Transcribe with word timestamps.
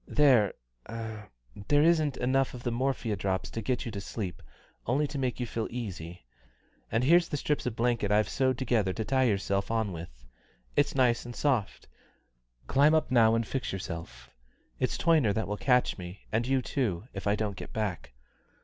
There 0.07 0.55
there 0.89 1.83
isn't 1.83 2.17
enough 2.17 2.55
of 2.55 2.63
the 2.63 2.71
morphia 2.71 3.15
drops 3.15 3.51
to 3.51 3.61
get 3.61 3.85
you 3.85 3.91
to 3.91 4.01
sleep, 4.01 4.41
only 4.87 5.05
to 5.05 5.19
make 5.19 5.39
you 5.39 5.45
feel 5.45 5.67
easy; 5.69 6.25
and 6.91 7.03
here's 7.03 7.29
the 7.29 7.37
strips 7.37 7.67
of 7.67 7.75
blanket 7.75 8.11
I've 8.11 8.27
sewed 8.27 8.57
together 8.57 8.93
to 8.93 9.05
tie 9.05 9.25
yourself 9.25 9.69
on 9.69 9.91
with. 9.91 10.25
It's 10.75 10.95
nice 10.95 11.23
and 11.23 11.35
soft 11.35 11.87
climb 12.65 12.95
up 12.95 13.11
now 13.11 13.35
and 13.35 13.45
fix 13.45 13.71
yourself. 13.71 14.31
It's 14.79 14.97
Toyner 14.97 15.33
that 15.35 15.47
will 15.47 15.55
catch 15.57 15.99
me, 15.99 16.25
and 16.31 16.47
you 16.47 16.63
too, 16.63 17.07
if 17.13 17.27
I 17.27 17.35
don't 17.35 17.55
get 17.55 17.71
back. 17.71 18.13